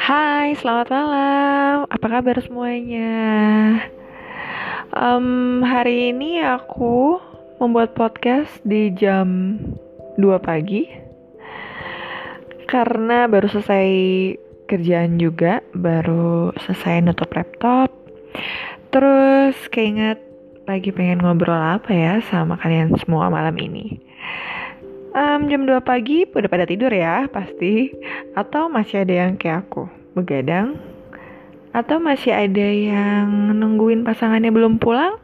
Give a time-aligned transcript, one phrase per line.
[0.00, 1.84] Hai, selamat malam.
[1.92, 3.12] Apa kabar semuanya?
[4.96, 7.20] Um, hari ini aku
[7.60, 9.60] membuat podcast di jam
[10.16, 10.88] 2 pagi
[12.64, 13.88] karena baru selesai
[14.64, 17.92] kerjaan juga, baru selesai nutup laptop.
[18.88, 20.24] Terus keinget
[20.64, 24.05] lagi pengen ngobrol apa ya sama kalian semua malam ini.
[25.16, 27.88] Um, jam 2 pagi udah pada tidur ya pasti.
[28.36, 30.76] Atau masih ada yang kayak aku Begadang?
[31.72, 35.16] Atau masih ada yang nungguin pasangannya belum pulang?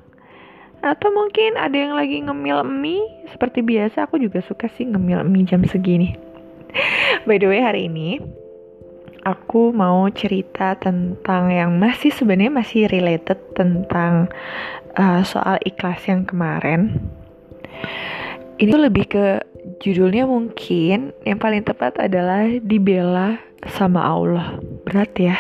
[0.81, 3.29] Atau mungkin ada yang lagi ngemil mie?
[3.37, 6.17] Seperti biasa aku juga suka sih ngemil mie jam segini.
[7.29, 8.17] By the way hari ini
[9.23, 14.27] Aku mau cerita tentang yang masih sebenarnya masih related tentang
[14.99, 16.99] uh, soal ikhlas yang kemarin.
[18.59, 19.52] Ini tuh lebih ke
[19.83, 23.39] judulnya mungkin yang paling tepat adalah dibela
[23.71, 24.59] sama Allah.
[24.83, 25.39] Berat ya.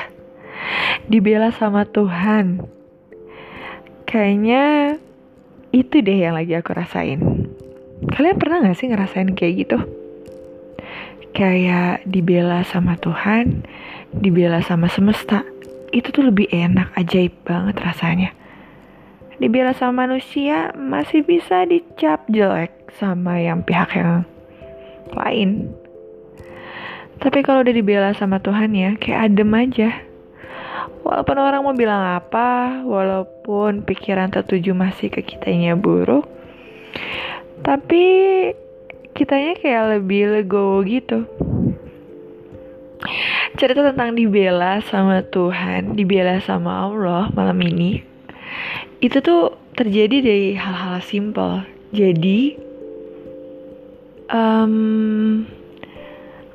[1.10, 2.62] Dibela sama Tuhan.
[4.06, 4.96] Kayaknya
[5.72, 7.48] itu deh yang lagi aku rasain.
[8.12, 9.78] Kalian pernah gak sih ngerasain kayak gitu?
[11.32, 13.64] Kayak dibela sama Tuhan,
[14.12, 15.42] dibela sama semesta.
[15.94, 18.30] Itu tuh lebih enak, ajaib banget rasanya.
[19.40, 24.26] Dibela sama manusia masih bisa dicap jelek sama yang pihak yang
[25.14, 25.72] lain.
[27.22, 29.90] Tapi kalau udah dibela sama Tuhan ya, kayak adem aja.
[31.06, 36.26] Walaupun orang mau bilang apa, walaupun pikiran tertuju masih ke kitanya buruk,
[37.62, 38.04] tapi
[39.14, 41.26] kitanya kayak lebih legowo gitu.
[43.58, 48.02] Cerita tentang dibela sama Tuhan, dibela sama Allah malam ini,
[49.02, 51.66] itu tuh terjadi dari hal-hal simpel.
[51.90, 52.71] Jadi
[54.32, 55.44] um,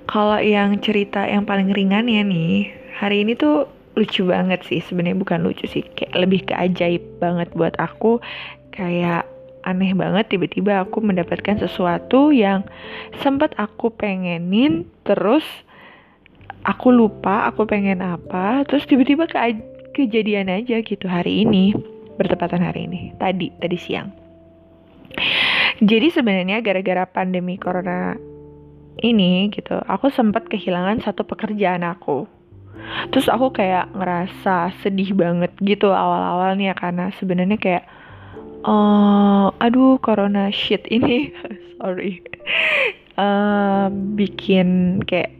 [0.09, 5.17] kalau yang cerita yang paling ringan ya nih hari ini tuh lucu banget sih sebenarnya
[5.17, 8.21] bukan lucu sih kayak lebih ke ajaib banget buat aku.
[8.73, 9.25] Kayak
[9.65, 12.63] aneh banget tiba-tiba aku mendapatkan sesuatu yang
[13.19, 15.43] sempat aku pengenin terus
[16.63, 19.35] aku lupa aku pengen apa terus tiba-tiba ke
[19.91, 21.75] kejadian aja gitu hari ini
[22.15, 24.26] bertepatan hari ini tadi tadi siang
[25.81, 28.17] jadi sebenarnya gara-gara pandemi corona
[29.01, 32.25] ini gitu, aku sempat kehilangan satu pekerjaan aku.
[33.13, 37.83] Terus aku kayak ngerasa sedih banget gitu awal-awalnya karena sebenarnya kayak
[38.65, 41.33] uh, aduh corona shit ini.
[41.77, 42.21] Sorry.
[43.17, 45.33] Uh, bikin kayak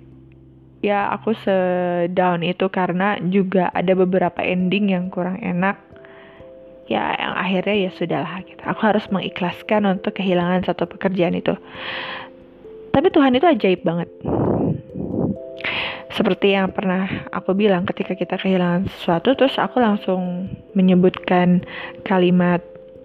[0.82, 5.87] ya aku sedown itu karena juga ada beberapa ending yang kurang enak
[6.88, 8.64] ya yang akhirnya ya sudahlah gitu.
[8.64, 11.54] Aku harus mengikhlaskan untuk kehilangan satu pekerjaan itu.
[12.96, 14.10] Tapi Tuhan itu ajaib banget.
[16.16, 21.62] Seperti yang pernah aku bilang ketika kita kehilangan sesuatu terus aku langsung menyebutkan
[22.02, 22.64] kalimat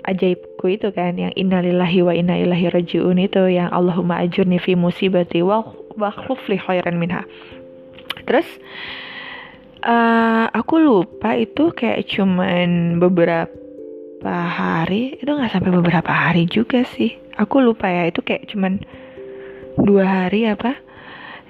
[0.09, 5.45] ajaibku itu kan yang innalillahi wa inna ilaihi rajiun itu yang Allahumma ajurni fi musibati
[5.45, 5.61] wa
[5.99, 7.27] wakhluf li khairan minha.
[8.25, 8.49] Terus
[9.85, 13.62] uh, aku lupa itu kayak cuman beberapa
[14.23, 17.19] beberapa hari itu nggak sampai beberapa hari juga sih.
[17.43, 18.79] Aku lupa ya itu kayak cuman
[19.83, 20.79] dua hari apa.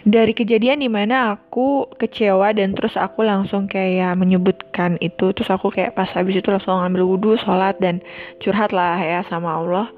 [0.08, 5.68] Dari kejadian di mana aku kecewa dan terus aku langsung kayak menyebutkan itu terus aku
[5.68, 8.00] kayak pas habis itu langsung ngambil wudhu sholat dan
[8.40, 9.92] curhat lah ya sama Allah.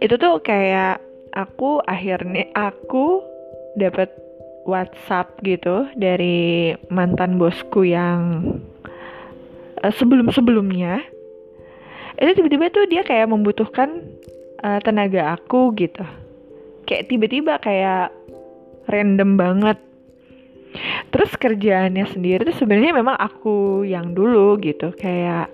[0.00, 1.04] Itu tuh kayak
[1.36, 3.20] aku akhirnya aku
[3.76, 4.08] dapat
[4.64, 8.40] WhatsApp gitu dari mantan bosku yang
[9.84, 11.19] uh, sebelum-sebelumnya
[12.20, 14.04] itu tiba-tiba tuh dia kayak membutuhkan
[14.60, 16.04] uh, tenaga aku gitu.
[16.84, 18.12] Kayak tiba-tiba kayak
[18.92, 19.78] random banget.
[21.10, 24.92] Terus kerjaannya sendiri tuh sebenarnya memang aku yang dulu gitu.
[24.94, 25.50] Kayak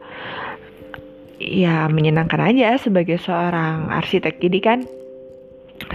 [1.38, 4.42] ya menyenangkan aja sebagai seorang arsitek.
[4.42, 4.78] Jadi kan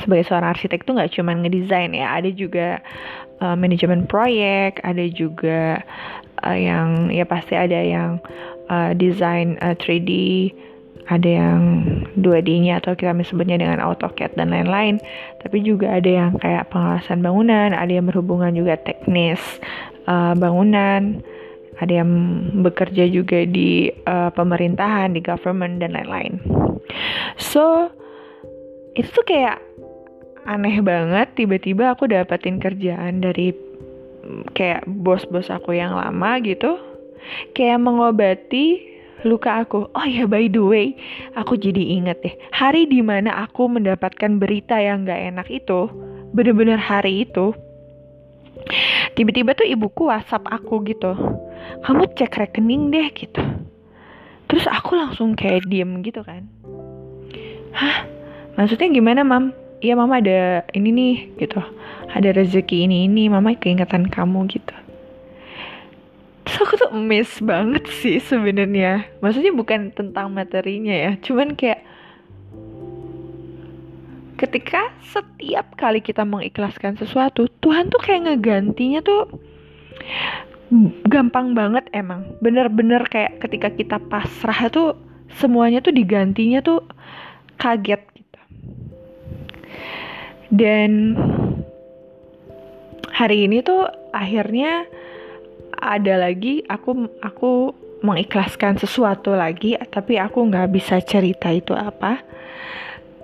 [0.02, 2.16] sebagai seorang arsitek tuh nggak cuma ngedesain ya.
[2.16, 2.80] Ada juga
[3.42, 5.82] uh, manajemen proyek ada juga
[6.46, 8.22] uh, yang ya pasti ada yang
[8.70, 10.12] uh, desain uh, 3D
[11.10, 11.62] ada yang
[12.16, 15.02] 2D-nya atau kita sebutnya dengan AutoCAD dan lain-lain.
[15.44, 19.42] Tapi juga ada yang kayak pengawasan bangunan ada yang berhubungan juga teknis
[20.08, 21.20] uh, bangunan
[21.82, 22.10] ada yang
[22.62, 26.38] bekerja juga di uh, pemerintahan di government dan lain-lain.
[27.42, 27.90] So
[28.94, 29.58] itu tuh kayak
[30.46, 33.54] aneh banget tiba-tiba aku dapetin kerjaan dari
[34.54, 36.78] kayak bos-bos aku yang lama gitu
[37.54, 38.92] kayak mengobati
[39.24, 39.90] luka aku.
[39.94, 40.98] Oh ya by the way,
[41.38, 42.36] aku jadi inget deh.
[42.54, 45.90] Hari di mana aku mendapatkan berita yang gak enak itu,
[46.34, 47.54] bener-bener hari itu.
[49.18, 51.14] Tiba-tiba tuh ibuku WhatsApp aku gitu.
[51.86, 53.42] Kamu cek rekening deh gitu.
[54.50, 56.46] Terus aku langsung kayak diem gitu kan.
[57.72, 58.06] Hah?
[58.60, 59.56] Maksudnya gimana mam?
[59.82, 61.58] Iya mama ada ini nih gitu.
[62.12, 64.76] Ada rezeki ini ini, mama keingetan kamu gitu.
[66.42, 69.06] Terus aku tuh miss banget sih sebenarnya.
[69.22, 71.86] Maksudnya bukan tentang materinya ya, cuman kayak
[74.42, 79.30] ketika setiap kali kita mengikhlaskan sesuatu, Tuhan tuh kayak ngegantinya tuh
[81.06, 82.26] gampang banget emang.
[82.42, 84.98] Bener-bener kayak ketika kita pasrah tuh
[85.38, 86.82] semuanya tuh digantinya tuh
[87.62, 88.40] kaget gitu.
[90.50, 91.16] Dan
[93.14, 94.90] hari ini tuh akhirnya
[95.80, 97.52] ada lagi aku aku
[98.02, 102.20] mengikhlaskan sesuatu lagi tapi aku nggak bisa cerita itu apa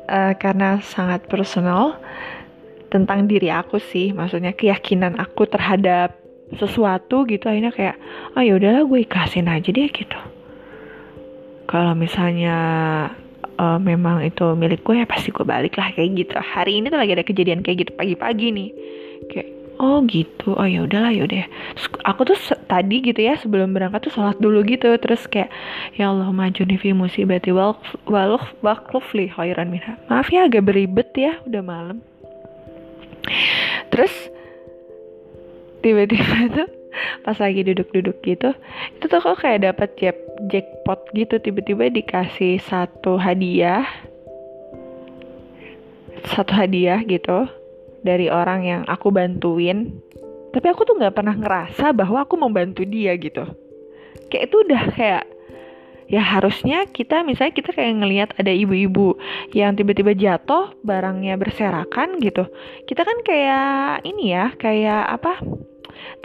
[0.08, 1.98] uh, karena sangat personal
[2.88, 4.16] tentang diri aku sih.
[4.16, 6.16] Maksudnya keyakinan aku terhadap
[6.56, 8.00] sesuatu gitu akhirnya kayak
[8.40, 10.20] oh ya udahlah gue ikhlasin aja deh gitu.
[11.68, 12.56] Kalau misalnya
[13.60, 16.36] uh, memang itu milik gue ya pasti gue balik lah kayak gitu.
[16.40, 18.70] Hari ini tuh lagi ada kejadian kayak gitu pagi-pagi nih.
[19.28, 20.58] Kayak oh gitu.
[20.58, 21.46] Oh ya udahlah ya udah
[22.06, 24.94] aku tuh tadi gitu ya sebelum berangkat tuh sholat dulu gitu.
[24.98, 25.54] Terus kayak
[25.96, 27.78] ya Allah majuni fi musibati wal
[28.10, 29.98] waluh waklufli khairan minha.
[30.10, 31.98] Maaf ya agak beribet ya udah malam.
[33.94, 34.14] Terus
[35.86, 36.70] tiba-tiba tuh
[37.22, 38.58] pas lagi duduk-duduk gitu
[38.98, 40.18] itu tuh kok kayak dapat jack
[40.50, 41.38] jackpot gitu.
[41.38, 43.86] Tiba-tiba dikasih satu hadiah.
[46.28, 47.46] Satu hadiah gitu
[48.06, 50.02] dari orang yang aku bantuin
[50.58, 53.46] tapi aku tuh nggak pernah ngerasa bahwa aku membantu dia gitu.
[54.32, 55.24] Kayak itu udah kayak
[56.08, 59.20] ya harusnya kita misalnya kita kayak ngelihat ada ibu-ibu
[59.52, 62.48] yang tiba-tiba jatuh barangnya berserakan gitu.
[62.90, 65.44] Kita kan kayak ini ya kayak apa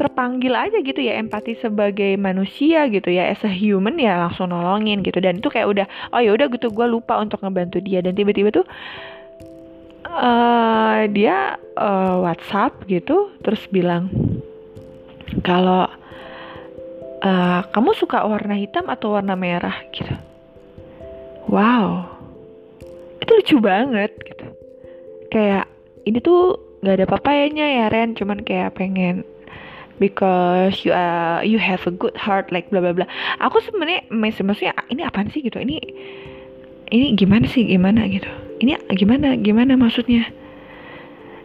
[0.01, 5.03] terpanggil aja gitu ya empati sebagai manusia gitu ya as a human ya langsung nolongin
[5.03, 5.19] gitu.
[5.19, 8.01] Dan itu kayak udah oh ya udah gitu gue lupa untuk ngebantu dia.
[8.01, 8.65] Dan tiba-tiba tuh
[10.13, 14.13] uh, dia uh, WhatsApp gitu terus bilang
[15.41, 15.89] kalau
[17.25, 19.81] uh, kamu suka warna hitam atau warna merah?
[19.91, 20.13] Gitu.
[21.49, 22.13] Wow
[23.23, 24.47] itu lucu banget gitu.
[25.31, 25.71] Kayak
[26.05, 28.19] ini tuh nggak ada papayanya ya Ren.
[28.19, 29.23] Cuman kayak pengen
[30.03, 33.07] because you uh, you have a good heart like bla bla bla.
[33.41, 35.41] Aku sebenarnya maksudnya ini apaan sih?
[35.41, 35.57] Gitu.
[35.63, 35.79] Ini
[36.93, 37.65] ini gimana sih?
[37.65, 38.05] Gimana?
[38.11, 38.29] Gitu
[38.95, 40.29] gimana gimana maksudnya?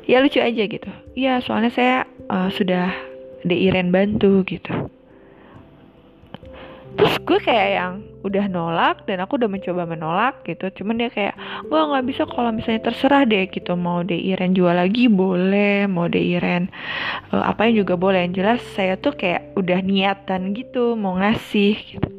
[0.07, 0.91] Ya lucu aja gitu.
[1.19, 1.97] Ya soalnya saya
[2.31, 2.95] uh, sudah
[3.47, 4.91] Iren bantu gitu.
[6.97, 7.94] Terus gue kayak yang
[8.25, 10.67] udah nolak dan aku udah mencoba menolak gitu.
[10.81, 11.35] Cuman dia kayak
[11.67, 13.77] gue nggak bisa kalau misalnya terserah deh gitu.
[13.77, 15.85] Mau Iren jual lagi boleh.
[15.88, 16.71] Mau Iren
[17.31, 18.25] uh, apa yang juga boleh.
[18.25, 22.09] Yang jelas saya tuh kayak udah niatan gitu mau ngasih gitu.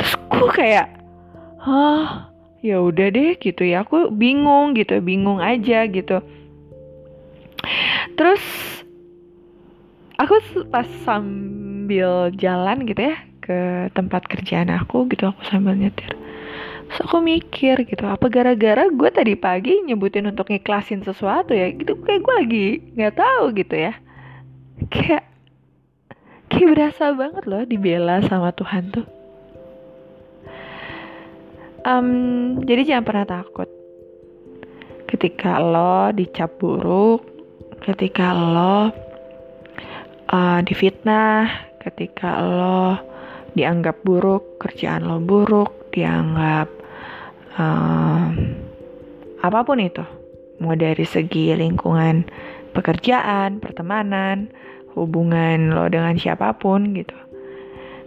[0.00, 0.86] Terus gue kayak
[1.62, 2.33] hah
[2.64, 6.24] ya udah deh gitu ya aku bingung gitu bingung aja gitu.
[8.16, 8.40] Terus
[10.16, 16.16] aku pas sambil jalan gitu ya ke tempat kerjaan aku gitu aku sambil nyetir.
[16.88, 21.68] Terus aku mikir gitu, apa gara-gara gue tadi pagi nyebutin untuk ngiklasin sesuatu ya?
[21.68, 22.66] Gitu kayak gue lagi
[22.96, 23.92] nggak tahu gitu ya.
[24.88, 25.28] Kayak
[26.48, 29.13] kayak berasa banget loh dibela sama Tuhan tuh
[31.84, 32.08] um,
[32.64, 33.68] jadi jangan pernah takut.
[35.08, 37.34] Ketika lo dicap buruk
[37.84, 38.88] ketika lo
[40.32, 41.44] uh, difitnah
[41.84, 42.96] ketika lo
[43.52, 46.66] dianggap buruk kerjaan lo buruk dianggap
[47.60, 48.56] um,
[49.44, 50.02] apa pun itu
[50.64, 52.24] mau dari segi lingkungan
[52.72, 54.48] pekerjaan pertemanan
[54.96, 57.14] hubungan lo dengan siapa pun gitu.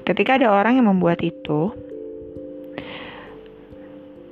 [0.07, 1.75] Ketika ada orang yang membuat itu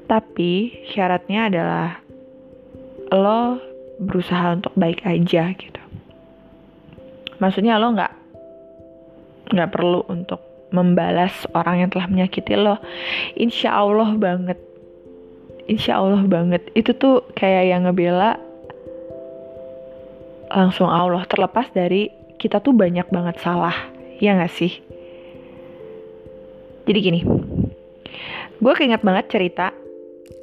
[0.06, 1.88] tapi syaratnya adalah
[3.14, 3.62] lo
[4.02, 5.82] berusaha untuk baik aja gitu.
[7.42, 8.14] Maksudnya lo nggak
[9.54, 10.42] nggak perlu untuk
[10.74, 12.82] membalas orang yang telah menyakiti lo.
[13.38, 14.58] Insya Allah banget,
[15.70, 16.68] insya Allah banget.
[16.74, 18.42] Itu tuh kayak yang ngebela
[20.50, 23.76] langsung Allah terlepas dari kita tuh banyak banget salah,
[24.20, 24.74] ya nggak sih?
[26.86, 27.20] Jadi gini,
[28.62, 29.74] gue keinget banget cerita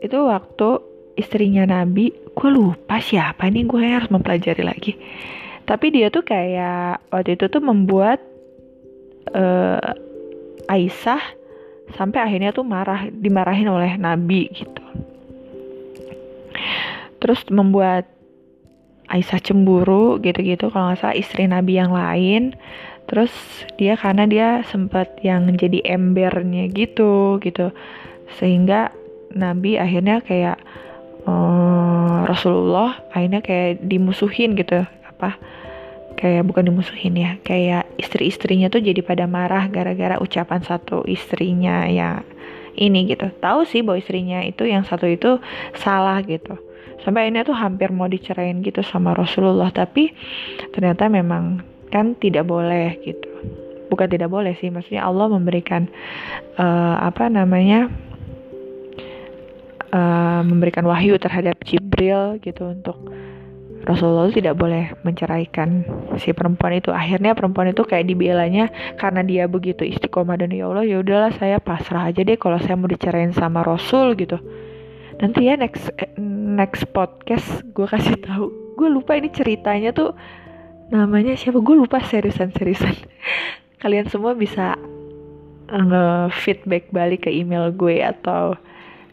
[0.02, 0.68] itu waktu
[1.14, 4.92] istrinya Nabi gue lupa siapa nih gue harus mempelajari lagi.
[5.62, 8.18] Tapi dia tuh kayak waktu itu tuh membuat
[9.30, 9.94] uh,
[10.66, 11.22] Aisyah
[11.94, 14.82] sampai akhirnya tuh marah dimarahin oleh nabi gitu.
[17.22, 18.10] Terus membuat
[19.06, 22.56] Aisyah cemburu gitu-gitu kalau nggak salah istri nabi yang lain.
[23.06, 23.30] Terus
[23.76, 27.70] dia karena dia sempat yang jadi embernya gitu gitu.
[28.40, 28.90] Sehingga
[29.34, 30.58] nabi akhirnya kayak
[31.26, 34.84] uh, Rasulullah akhirnya kayak dimusuhin gitu.
[34.84, 35.36] Apa?
[36.16, 42.22] Kayak bukan dimusuhin ya kayak istri-istrinya tuh jadi pada marah gara-gara ucapan satu istrinya ya
[42.78, 43.28] ini gitu.
[43.42, 45.40] Tahu sih bahwa istrinya itu yang satu itu
[45.76, 46.56] salah gitu.
[47.02, 49.74] Sampai akhirnya tuh hampir mau dicerain gitu sama Rasulullah.
[49.74, 50.14] Tapi
[50.70, 51.60] ternyata memang
[51.90, 53.28] kan tidak boleh gitu.
[53.90, 55.84] Bukan tidak boleh sih maksudnya Allah memberikan
[56.56, 57.92] uh, apa namanya
[59.92, 62.98] uh, memberikan wahyu terhadap Jibril gitu untuk
[63.82, 65.82] Rasulullah tidak boleh menceraikan
[66.14, 66.94] si perempuan itu.
[66.94, 71.58] Akhirnya perempuan itu kayak dibelanya karena dia begitu istiqomah dan ya Allah ya udahlah saya
[71.58, 74.38] pasrah aja deh kalau saya mau dicerain sama Rasul gitu.
[75.18, 78.78] Nanti ya next eh, next podcast gue kasih tahu.
[78.78, 80.14] Gue lupa ini ceritanya tuh
[80.94, 81.58] namanya siapa?
[81.58, 82.94] Gue lupa seriusan seriusan.
[83.82, 84.78] Kalian semua bisa
[85.72, 88.54] nge-feedback balik ke email gue atau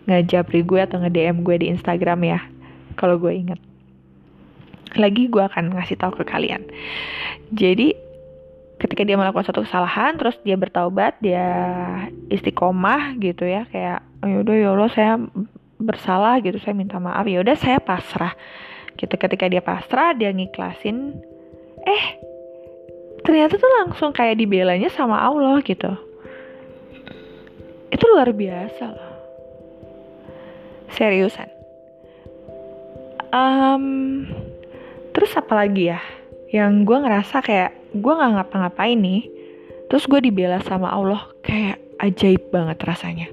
[0.07, 2.39] ngejapri gue atau nge-DM gue di Instagram ya.
[2.95, 3.59] Kalau gue inget
[4.97, 6.65] lagi gue akan ngasih tahu ke kalian.
[7.53, 7.93] Jadi
[8.79, 11.45] ketika dia melakukan satu kesalahan terus dia bertaubat dia
[12.31, 15.13] istiqomah gitu ya kayak oh yaudah ya Allah saya
[15.77, 17.27] bersalah gitu saya minta maaf.
[17.29, 18.33] Ya udah saya pasrah.
[18.97, 21.13] Gitu ketika dia pasrah dia ngiklasin
[21.85, 22.05] eh
[23.21, 25.91] ternyata tuh langsung kayak dibelanya sama Allah gitu.
[27.89, 29.08] Itu luar biasa loh
[30.95, 31.49] seriusan?
[33.29, 34.25] Um,
[35.13, 36.01] terus apa lagi ya?
[36.49, 39.29] Yang gue ngerasa kayak gue nggak ngapa-ngapain nih.
[39.89, 43.27] Terus gue dibela sama Allah kayak ajaib banget rasanya.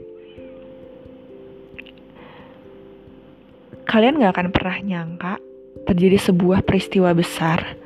[3.86, 5.38] Kalian gak akan pernah nyangka
[5.86, 7.78] terjadi sebuah peristiwa besar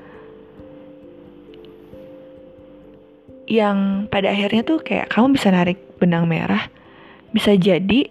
[3.51, 6.71] yang pada akhirnya tuh kayak kamu bisa narik benang merah
[7.35, 8.07] bisa jadi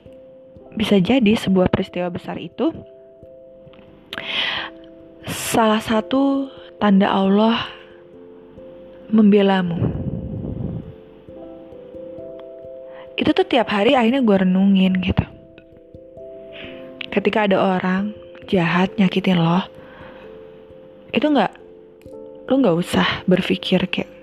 [0.76, 2.74] bisa jadi sebuah peristiwa besar itu
[5.30, 7.70] salah satu tanda Allah
[9.10, 9.78] membelamu.
[13.20, 15.26] Itu tuh tiap hari akhirnya gue renungin gitu.
[17.10, 18.14] Ketika ada orang
[18.48, 19.66] jahat nyakitin lo,
[21.12, 21.54] itu nggak,
[22.48, 24.19] lo nggak usah berpikir kayak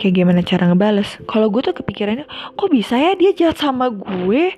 [0.00, 1.20] kayak gimana cara ngebales.
[1.28, 2.26] Kalau gue tuh kepikirannya,
[2.56, 4.56] kok bisa ya dia jahat sama gue?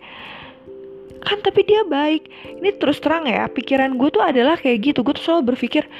[1.26, 2.30] kan tapi dia baik.
[2.62, 5.02] Ini terus terang ya pikiran gue tuh adalah kayak gitu.
[5.02, 5.90] Gue tuh selalu berpikir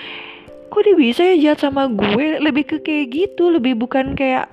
[0.71, 2.39] kok dia bisa ya jahat sama gue?
[2.39, 4.47] Lebih ke kayak gitu lebih bukan kayak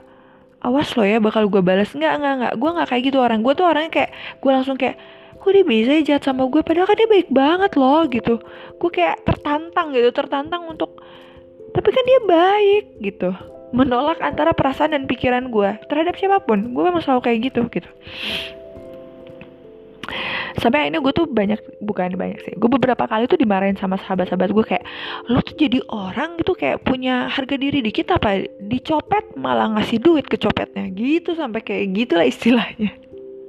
[0.66, 2.54] awas lo ya bakal gue balas nggak nggak nggak.
[2.58, 3.40] Gue nggak kayak gitu orang.
[3.46, 4.12] Gue tuh orangnya kayak
[4.42, 4.98] gue langsung kayak
[5.38, 6.62] kok dia bisa ya jahat sama gue?
[6.66, 8.42] Padahal kan dia baik banget loh gitu.
[8.82, 10.98] Gue kayak tertantang gitu tertantang untuk
[11.74, 13.30] tapi kan dia baik gitu
[13.74, 16.72] menolak antara perasaan dan pikiran gue terhadap siapa pun.
[16.72, 17.90] Gue memang selalu kayak gitu gitu.
[20.62, 24.54] Sampai akhirnya gue tuh banyak bukan banyak sih gue beberapa kali tuh dimarahin sama sahabat-sahabat
[24.54, 24.86] gue kayak
[25.32, 30.30] lo tuh jadi orang gitu kayak punya harga diri dikit apa dicopet malah ngasih duit
[30.30, 30.88] ke copetnya?
[30.94, 32.94] Gitu sampai kayak gitulah istilahnya.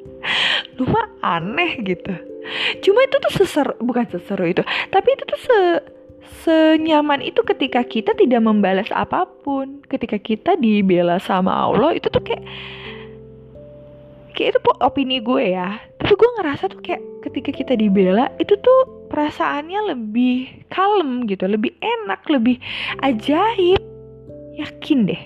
[0.80, 2.14] Lu mah aneh gitu.
[2.80, 5.58] Cuma itu tuh seser bukan seseru itu tapi itu tuh se
[6.44, 9.80] senyaman itu ketika kita tidak membalas apa pun.
[9.88, 12.44] Ketika kita dibela sama Allah itu tuh kayak
[14.34, 15.78] kayak itu opini gue ya.
[16.00, 21.72] Tapi gue ngerasa tuh kayak ketika kita dibela itu tuh perasaannya lebih kalem gitu lebih
[21.80, 22.60] enak lebih
[23.00, 23.80] ajaib.
[24.54, 25.22] Yakin deh.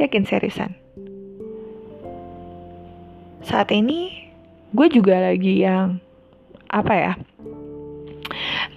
[0.00, 0.72] Yakin seriusan.
[3.42, 4.30] Saat ini
[4.72, 6.00] gue juga lagi yang
[6.72, 7.12] apa ya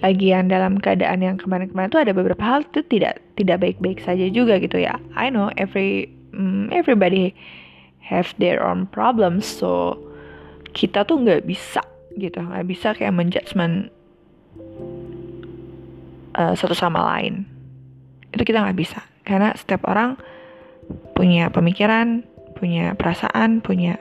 [0.06, 4.30] lagi yang dalam keadaan yang kemarin-kemarin tuh ada beberapa hal tuh tidak tidak baik-baik saja
[4.30, 4.94] juga gitu ya.
[5.18, 7.34] I know every um, everybody
[7.98, 9.98] have their own problems so
[10.70, 11.82] kita tuh nggak bisa
[12.14, 13.90] gitu nggak bisa kayak menjudgment
[16.38, 17.42] uh, satu sama lain.
[18.30, 19.02] Itu kita nggak bisa.
[19.26, 20.14] Karena setiap orang
[21.18, 22.22] punya pemikiran
[22.54, 23.98] punya perasaan punya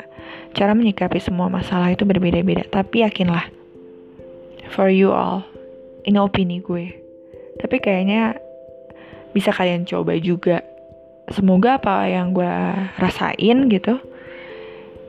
[0.56, 2.70] cara menyikapi semua masalah itu berbeda-beda.
[2.70, 3.50] Tapi yakinlah
[4.70, 5.55] for you all
[6.06, 6.86] ini opini gue.
[7.58, 8.38] Tapi kayaknya
[9.34, 10.62] bisa kalian coba juga.
[11.34, 12.54] Semoga apa yang gue
[13.02, 13.98] rasain gitu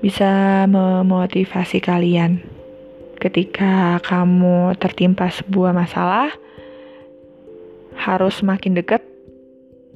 [0.01, 2.41] bisa memotivasi kalian.
[3.17, 6.33] Ketika kamu tertimpa sebuah masalah
[7.97, 9.01] harus makin dekat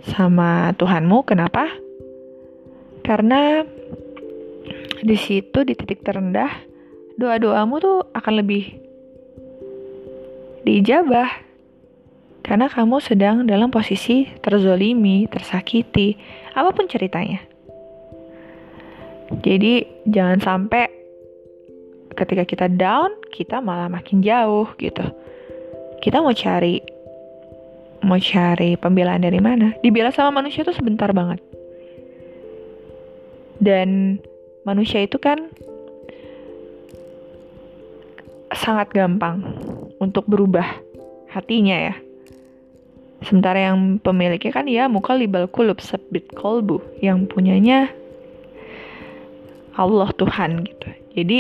[0.05, 1.25] sama Tuhanmu.
[1.29, 1.69] Kenapa?
[3.05, 3.65] Karena
[5.01, 6.53] di situ di titik terendah
[7.17, 8.90] doa-doamu tuh akan lebih
[10.65, 11.51] diijabah
[12.41, 16.17] karena kamu sedang dalam posisi terzolimi, tersakiti,
[16.57, 17.39] apa pun ceritanya.
[19.45, 20.91] Jadi jangan sampai
[22.19, 25.05] ketika kita down, kita malah makin jauh gitu.
[26.03, 26.83] Kita mau cari
[28.01, 29.77] mau cari pembelaan dari mana?
[29.85, 31.39] Dibela sama manusia tuh sebentar banget.
[33.61, 34.19] Dan
[34.65, 35.53] manusia itu kan
[38.57, 39.45] sangat gampang
[40.01, 40.67] untuk berubah
[41.31, 41.95] hatinya ya.
[43.21, 47.93] Sementara yang pemiliknya kan ya muka libal kulub sebit kolbu yang punyanya
[49.77, 50.89] Allah Tuhan gitu.
[51.21, 51.39] Jadi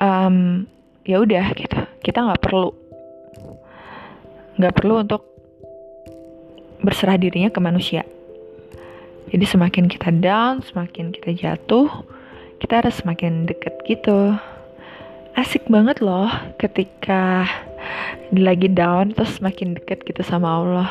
[0.00, 0.64] um,
[1.04, 1.80] ya udah gitu.
[2.00, 2.72] Kita nggak perlu
[4.56, 5.22] nggak perlu untuk
[6.80, 8.08] berserah dirinya ke manusia.
[9.28, 11.90] Jadi semakin kita down, semakin kita jatuh,
[12.62, 14.32] kita harus semakin deket gitu.
[15.36, 17.44] Asik banget loh ketika
[18.32, 20.88] lagi down terus semakin deket gitu sama Allah.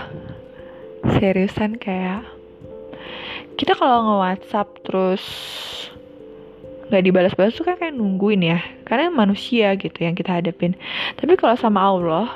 [1.18, 2.22] Seriusan kayak
[3.58, 5.24] kita kalau nge WhatsApp terus
[6.94, 10.78] nggak dibalas-balas tuh kan kayak nungguin ya karena manusia gitu yang kita hadapin
[11.18, 12.30] tapi kalau sama Allah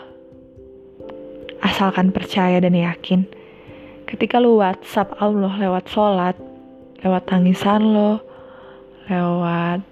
[1.61, 3.29] asalkan percaya dan yakin
[4.09, 6.33] ketika lu WhatsApp Allah lewat sholat
[7.05, 8.17] lewat tangisan lo
[9.05, 9.85] lewat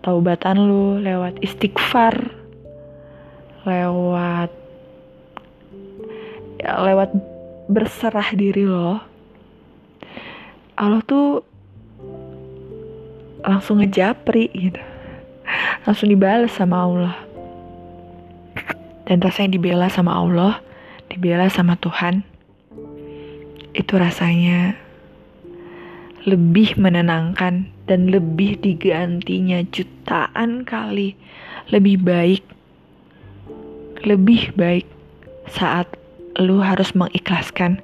[0.00, 2.32] taubatan lu lewat istighfar
[3.68, 4.50] lewat
[6.60, 7.10] ya, lewat
[7.68, 9.00] berserah diri lo
[10.80, 11.44] Allah tuh
[13.44, 14.80] langsung ngejapri gitu.
[15.84, 17.14] Langsung dibalas sama Allah.
[19.04, 20.64] Dan rasanya dibela sama Allah
[21.10, 22.22] dibela sama Tuhan
[23.74, 24.78] itu rasanya
[26.22, 31.18] lebih menenangkan dan lebih digantinya jutaan kali
[31.74, 32.46] lebih baik
[34.06, 34.86] lebih baik
[35.50, 35.90] saat
[36.38, 37.82] lu harus mengikhlaskan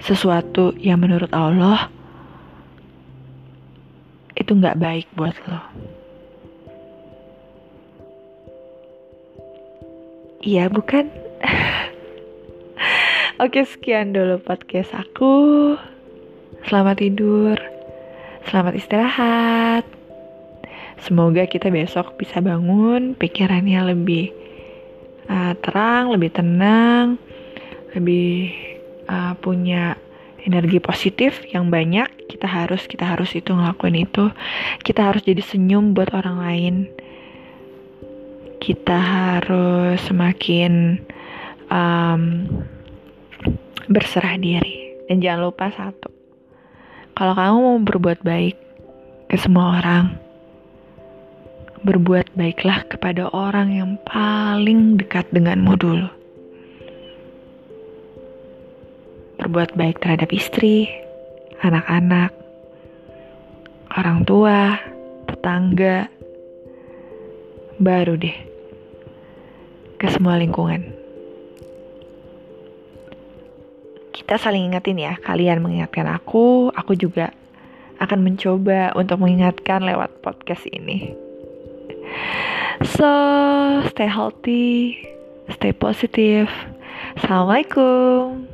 [0.00, 1.92] sesuatu yang menurut Allah
[4.34, 5.60] itu nggak baik buat lo.
[10.44, 11.08] Iya bukan?
[13.44, 15.32] Oke sekian dulu podcast aku.
[16.66, 17.73] Selamat tidur.
[18.44, 19.88] Selamat istirahat.
[21.00, 24.36] Semoga kita besok bisa bangun pikirannya lebih
[25.32, 27.16] uh, terang, lebih tenang,
[27.96, 28.52] lebih
[29.08, 29.96] uh, punya
[30.44, 32.28] energi positif yang banyak.
[32.28, 34.28] Kita harus kita harus itu ngelakuin itu.
[34.84, 36.74] Kita harus jadi senyum buat orang lain.
[38.60, 41.00] Kita harus semakin
[41.72, 42.44] um,
[43.88, 45.00] berserah diri.
[45.08, 46.23] Dan jangan lupa satu
[47.14, 48.56] kalau kamu mau berbuat baik
[49.30, 50.14] ke semua orang
[51.84, 56.08] berbuat baiklah kepada orang yang paling dekat denganmu dulu
[59.44, 60.88] berbuat baik terhadap istri,
[61.60, 62.32] anak-anak,
[63.92, 64.80] orang tua,
[65.28, 66.08] tetangga,
[67.76, 68.32] baru deh
[70.00, 70.93] ke semua lingkungan.
[74.24, 77.28] Kita saling ingetin ya, kalian mengingatkan aku, aku juga
[78.00, 81.12] akan mencoba untuk mengingatkan lewat podcast ini.
[82.96, 83.04] So,
[83.92, 84.96] stay healthy,
[85.52, 86.48] stay positive.
[87.20, 88.48] Assalamualaikum.